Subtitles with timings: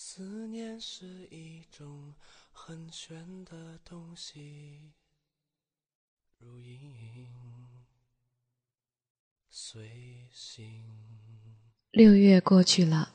[0.00, 2.14] 思念是一种
[2.52, 4.92] 很玄的东西，
[6.38, 7.26] 如影
[9.50, 10.84] 随形。
[11.90, 13.12] 六月过去了，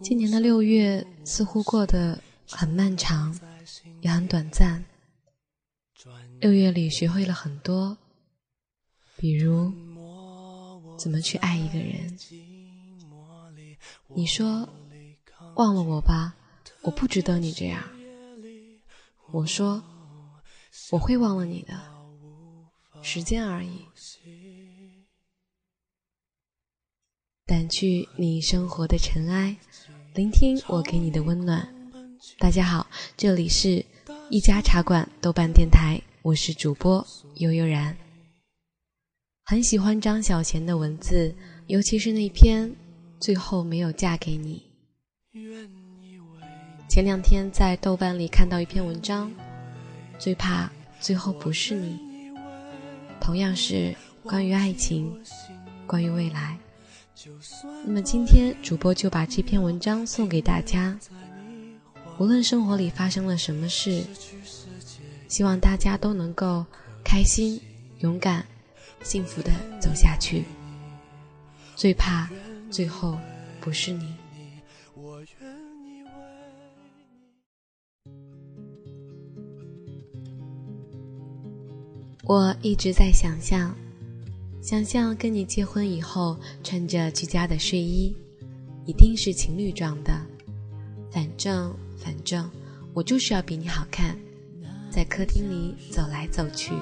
[0.00, 2.20] 今年的六月似乎过得
[2.50, 3.32] 很漫长，
[4.00, 4.84] 也很短暂。
[6.40, 7.96] 六月里学会了很多，
[9.16, 9.72] 比如
[10.98, 12.18] 怎么去爱一个人。
[14.08, 14.68] 你说。
[15.56, 16.34] 忘了我吧，
[16.82, 17.82] 我不值得你这样。
[19.32, 19.82] 我说
[20.90, 21.80] 我会忘了你的，
[23.02, 23.86] 时间而已。
[27.46, 29.56] 掸去你生活的尘埃，
[30.14, 31.66] 聆听我给你的温暖。
[32.38, 32.86] 大家好，
[33.16, 33.82] 这里是
[34.28, 37.96] 一家茶馆豆瓣电台，我是主播悠悠然。
[39.46, 41.34] 很喜欢张小娴的文字，
[41.66, 42.68] 尤其是那篇
[43.18, 44.58] 《最后没有嫁给你》。
[46.88, 49.30] 前两天在豆瓣里看到一篇文章，
[50.18, 51.98] 最怕最后不是你。
[53.20, 55.14] 同样是关于爱情，
[55.86, 56.56] 关于未来。
[57.84, 60.98] 那么今天主播就把这篇文章送给大家。
[62.18, 64.02] 无论生活里发生了什么事，
[65.28, 66.64] 希望大家都能够
[67.04, 67.60] 开心、
[67.98, 68.46] 勇敢、
[69.02, 69.50] 幸福的
[69.80, 70.44] 走下去。
[71.74, 72.26] 最怕
[72.70, 73.18] 最后
[73.60, 74.14] 不是你。
[82.28, 83.72] 我一直在想象，
[84.60, 88.12] 想象跟你结婚以后穿着居家的睡衣，
[88.84, 90.12] 一定是情侣装的。
[91.08, 92.50] 反正反正，
[92.92, 94.18] 我就是要比你好看，
[94.90, 96.72] 在客厅里走来走去。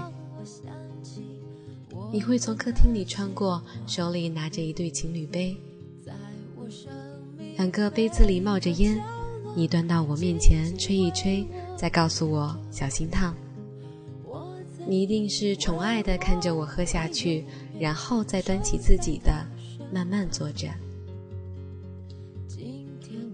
[2.10, 5.54] 你会从客厅里穿过，手里拿着一对情侣杯，
[7.58, 8.98] 两个杯子里冒着烟，
[9.54, 13.34] 你端到我面前吹一吹，再告诉我小心烫。
[14.86, 17.44] 你一定是宠爱的看着我喝下去，
[17.80, 19.32] 然后再端起自己的，
[19.92, 20.68] 慢慢坐着。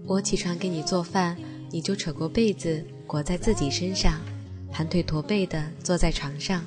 [0.05, 1.37] 我起床给你做饭，
[1.69, 4.19] 你就扯过被子裹在自己身上，
[4.71, 6.63] 盘腿驼背的坐在床上。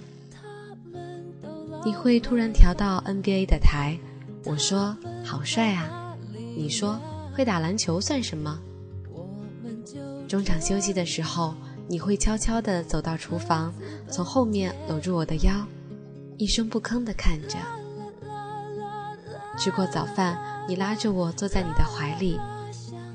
[1.85, 3.99] 你会突然调到 NBA 的台，
[4.45, 6.17] 我说好帅啊，
[6.57, 7.01] 你说
[7.35, 8.61] 会打篮球算什么？
[10.29, 11.55] 中场休息的时候。
[11.87, 13.73] 你会悄悄地走到厨房，
[14.11, 15.67] 从后面搂住我的腰，
[16.39, 17.59] 一声不吭地看着。
[19.59, 22.41] 吃过早饭，你拉着我坐在你的怀里，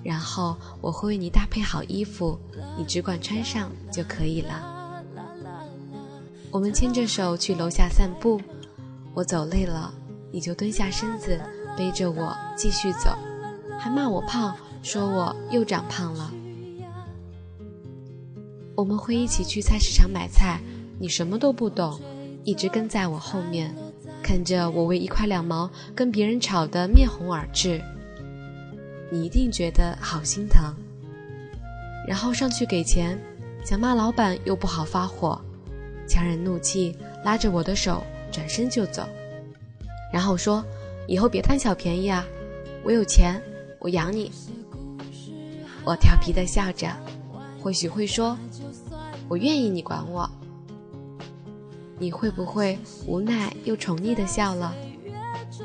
[0.03, 2.40] 然后我会为你搭配好衣服，
[2.78, 5.03] 你只管穿上就可以了。
[6.51, 8.40] 我们牵着手去楼下散步，
[9.13, 9.94] 我走累了，
[10.31, 11.40] 你就蹲下身子
[11.75, 13.18] 背着我继续走，
[13.80, 16.31] 还骂我胖，说我又长胖了。
[18.79, 20.57] 我们会一起去菜市场买菜，
[20.97, 22.00] 你什么都不懂，
[22.45, 23.75] 一直跟在我后面，
[24.23, 27.81] 看着我为一块两毛跟别人吵得面红耳赤，
[29.12, 30.73] 你一定觉得好心疼。
[32.07, 33.19] 然后上去给钱，
[33.66, 35.38] 想骂老板又不好发火，
[36.07, 36.95] 强忍怒气
[37.25, 38.01] 拉着我的手
[38.31, 39.06] 转身就走，
[40.13, 40.63] 然后说
[41.06, 42.25] 以后别贪小便宜啊，
[42.85, 43.41] 我有钱，
[43.79, 44.31] 我养你。
[45.84, 46.88] 我调皮的笑着。
[47.62, 48.38] 或许会说
[49.29, 50.29] ：“我愿意你管我。”
[52.01, 54.73] 你会不会无奈又宠溺的笑了，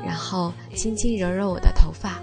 [0.05, 2.21] 然后轻轻揉揉我的头发？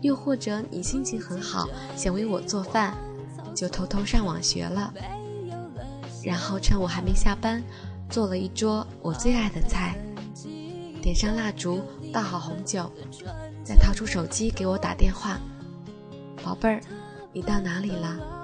[0.00, 2.92] 又或者你心情很好，想为我做饭，
[3.54, 4.92] 就偷偷上网学了，
[6.24, 7.62] 然后趁我还没下班，
[8.10, 9.96] 做了一桌我最爱的菜，
[11.00, 11.80] 点上蜡烛，
[12.12, 12.90] 倒好红酒，
[13.64, 15.38] 再掏出手机给我打电话
[16.42, 16.80] ：“宝贝儿。”
[17.32, 18.43] 你到哪里了？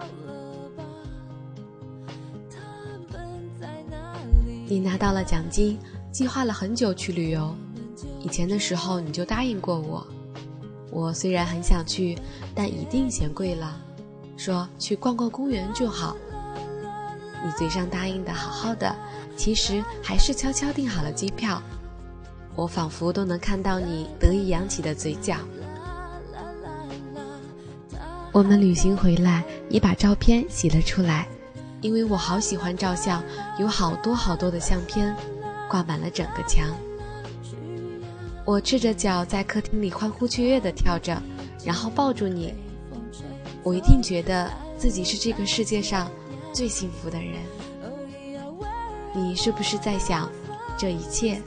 [4.71, 5.77] 你拿到了奖金，
[6.13, 7.53] 计划了很久去旅游。
[8.23, 10.07] 以前的时候你就答应过我，
[10.93, 12.17] 我虽然很想去，
[12.55, 13.77] 但一定嫌贵了，
[14.37, 16.17] 说去逛逛公园就好。
[17.45, 18.95] 你嘴上答应的好好的，
[19.37, 21.61] 其实还是悄悄订好了机票。
[22.55, 25.35] 我仿佛都能看到你得意扬起的嘴角。
[28.31, 31.27] 我们旅行回来，你把照片洗了出来，
[31.81, 33.23] 因为我好喜欢照相，
[33.59, 35.15] 有好多好多的相片，
[35.69, 36.69] 挂满了整个墙。
[38.45, 41.21] 我赤着脚在客厅里欢呼雀跃地跳着，
[41.65, 42.55] 然后抱住你，
[43.63, 46.11] 我一定觉得自己是这个世界上
[46.53, 47.35] 最幸福的人。
[49.15, 50.31] 你是不是在想，
[50.77, 51.41] 这一切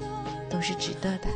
[0.50, 1.28] 都是值得的？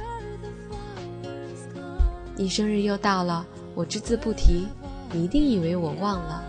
[2.36, 3.46] 你生日又到了。
[3.76, 4.68] 我只字不提，
[5.12, 6.44] 你一定以为我忘了。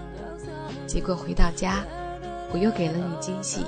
[0.87, 1.85] 结果回到家，
[2.53, 3.65] 我又给了你惊喜。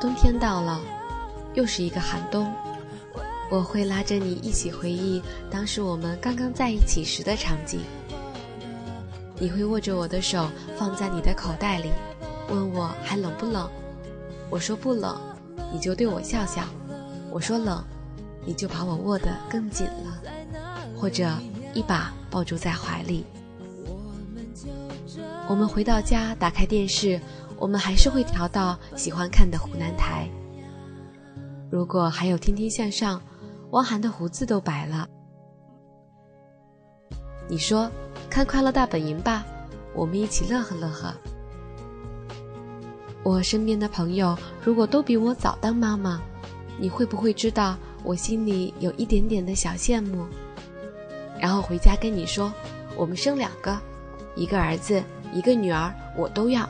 [0.00, 0.80] 冬天到了，
[1.54, 2.52] 又是一个寒冬。
[3.50, 7.80] 我会拉着你一起回忆当时我们刚刚在一起时的场景。
[9.38, 11.90] 你会握着我的手放在你的口袋里，
[12.48, 13.70] 问我还冷不冷？
[14.50, 15.18] 我说不冷，
[15.72, 16.62] 你就对我笑笑；
[17.30, 17.84] 我说冷，
[18.44, 20.22] 你就把我握得更紧了，
[20.96, 21.30] 或者
[21.74, 23.24] 一把抱住在怀里。
[25.48, 27.20] 我们回到家，打开电视，
[27.56, 30.28] 我们还是会调到喜欢看的湖南台。
[31.70, 33.18] 如果还有《天天向上》，
[33.70, 35.08] 汪涵的胡子都白了。
[37.48, 37.90] 你说。
[38.28, 39.46] 看《快乐大本营》吧，
[39.94, 41.14] 我们一起乐呵乐呵。
[43.22, 46.20] 我身边的朋友如果都比我早当妈妈，
[46.78, 50.26] 你会不会知道我心里有一点点的小羡慕？
[51.40, 52.52] 然后回家跟你说，
[52.94, 53.78] 我们生两个，
[54.34, 55.02] 一个儿子，
[55.32, 56.68] 一个女儿，我都要。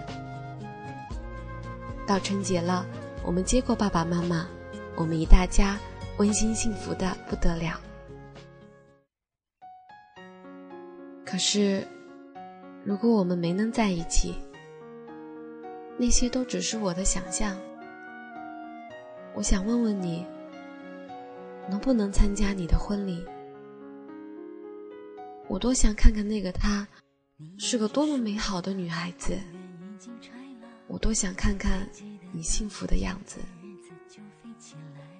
[2.06, 2.86] 到春节了，
[3.24, 4.46] 我们接过爸爸妈妈，
[4.94, 5.76] 我们一大家
[6.18, 7.80] 温馨幸福的不得了。
[11.24, 11.86] 可是，
[12.84, 14.36] 如果我们没能在一起，
[15.98, 17.56] 那些都只是我的想象。
[19.34, 20.24] 我想问问你，
[21.68, 23.24] 能不能参加你的婚礼？
[25.48, 26.86] 我多想看看那个他，
[27.58, 29.36] 是个多么美好的女孩子。
[30.86, 31.88] 我多想看看
[32.32, 33.38] 你幸福的样子。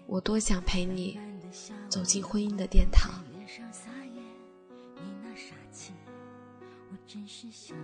[0.06, 1.18] 我多想陪你
[1.88, 3.24] 走进婚姻的殿堂。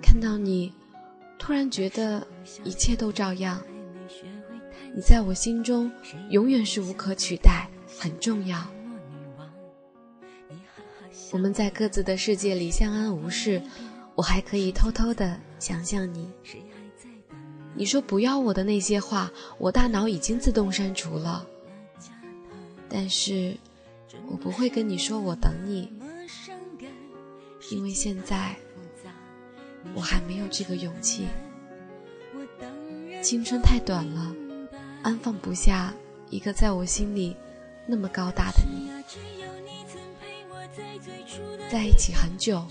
[0.01, 0.73] 看到你，
[1.39, 2.27] 突然觉得
[2.65, 3.63] 一切都照样。
[4.95, 5.91] 你在我心中
[6.31, 7.69] 永远是无可取代，
[7.99, 8.67] 很重要。
[11.33, 13.63] 我们在各自的世界里相安无事，
[14.15, 16.31] 我还可以偷偷的想象你。
[17.75, 21.47] 你说不要我的那些话，我大脑已经自动删除了。
[22.89, 23.57] 但是，
[24.29, 25.93] 我不会跟你说我等你，
[27.71, 28.55] 因为现在。
[29.97, 31.27] 我还没有这个勇气。
[33.21, 34.33] 青春太短了，
[35.03, 35.93] 安放不下
[36.31, 37.37] 一个在我心里
[37.85, 38.89] 那么高大的你。
[41.69, 42.65] 在一起很久，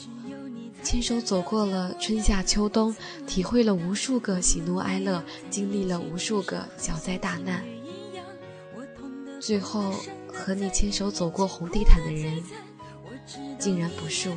[0.83, 2.95] 牵手走过了春夏秋冬，
[3.27, 7.63] 体会了无数个喜怒哀乐，经历了无数个小灾大难。
[9.39, 9.94] 最后
[10.27, 12.44] 和你牵手走过红地毯的人，
[13.57, 14.35] 竟然不是我。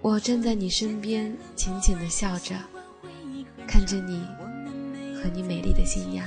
[0.00, 2.56] 我站在你身边，浅浅的笑着，
[3.66, 4.24] 看着你
[5.14, 6.26] 和你美丽的新娘。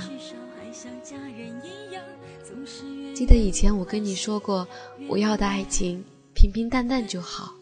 [3.14, 4.66] 记得以前我跟你说过，
[5.08, 6.04] 我要的爱情
[6.46, 7.52] 平平淡淡就好。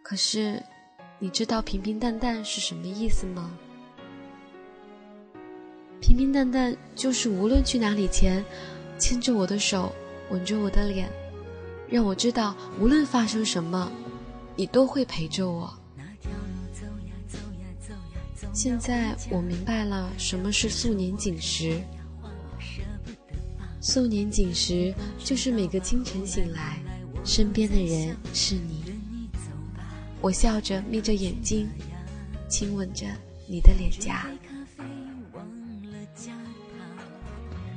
[0.00, 0.62] 可是，
[1.18, 3.50] 你知道平平淡淡是什么意思吗？
[6.00, 8.44] 平平淡淡就是无论去哪里前，
[8.96, 9.92] 牵着我的手，
[10.30, 11.10] 吻着我的脸，
[11.88, 13.90] 让我知道无论发生什么。
[14.54, 15.76] 你都会陪着我。
[18.52, 21.80] 现在我明白了什么是素年锦时。
[23.80, 26.78] 素年锦时就是每个清晨醒来，
[27.28, 28.82] 身边的人是你。
[30.22, 31.68] 我笑着眯着眼睛，
[32.48, 33.04] 亲吻着
[33.46, 34.26] 你的脸颊。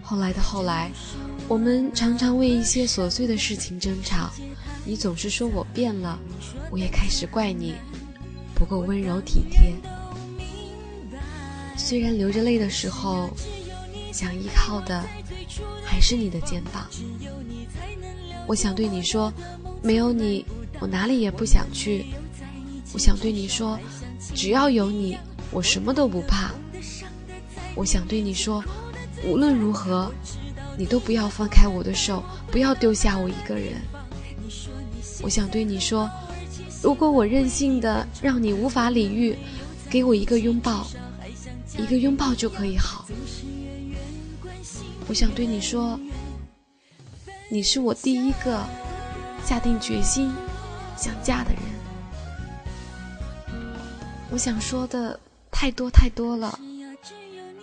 [0.01, 0.89] 后来的后来，
[1.49, 4.31] 我们常常为一些琐碎的事情争吵。
[4.85, 6.17] 你总是说我变了，
[6.71, 7.75] 我也开始怪你
[8.55, 9.73] 不够温柔体贴。
[11.75, 13.29] 虽然流着泪的时候，
[14.13, 15.05] 想依靠的
[15.83, 16.89] 还是你的肩膀。
[18.47, 19.31] 我想对你说，
[19.81, 20.45] 没有你，
[20.79, 22.05] 我哪里也不想去。
[22.93, 23.79] 我想对你说，
[24.35, 25.17] 只要有你，
[25.51, 26.51] 我什么都不怕。
[27.75, 28.63] 我想对你说，
[29.23, 30.11] 无论如何，
[30.77, 33.75] 你都不要放开我的手，不要丢下我一个人。
[35.21, 36.09] 我想对你说，
[36.81, 39.37] 如果我任性的让你无法理喻，
[39.89, 40.85] 给我一个拥抱，
[41.77, 43.07] 一个拥抱就可以好。
[45.07, 45.99] 我想对你说，
[47.53, 48.65] 你是我第一个
[49.43, 50.33] 下定决心
[50.95, 51.59] 想嫁的人。
[54.29, 55.19] 我想说的
[55.51, 56.57] 太多太多了，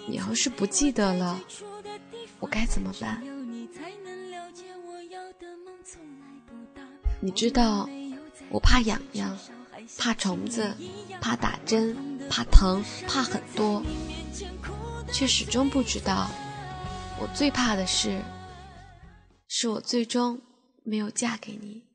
[0.06, 1.40] 你要是不记得了，
[2.38, 3.22] 我该怎么办？
[7.18, 7.88] 你知道，
[8.50, 9.34] 我怕痒痒，
[9.96, 10.70] 怕虫子，
[11.18, 11.96] 怕打针，
[12.28, 13.82] 怕疼，怕很多，
[15.10, 16.28] 却始终不知道，
[17.18, 18.20] 我最怕的是。
[19.48, 20.40] 是我最终
[20.84, 21.87] 没有嫁给你。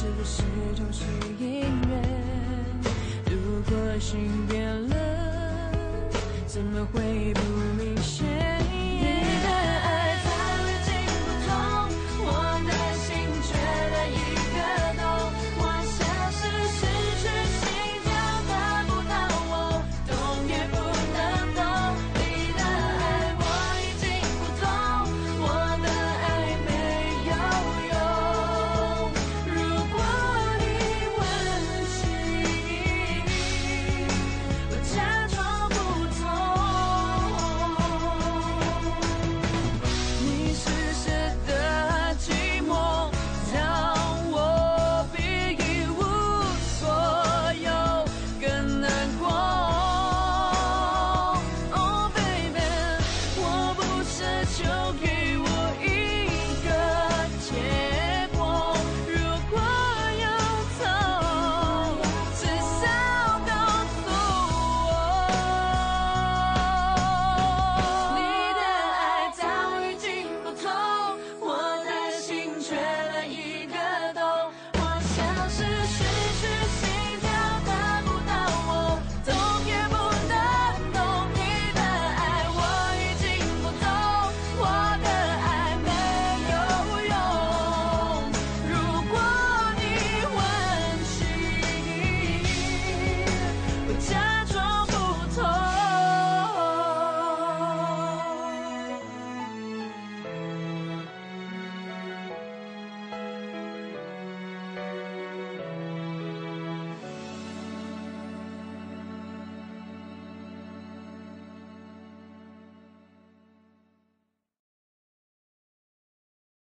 [0.00, 0.44] 是不是
[0.76, 1.02] 就是
[1.40, 2.00] 音乐
[3.26, 4.96] 如果心变了
[6.46, 7.40] 怎么会不
[7.82, 8.37] 明显？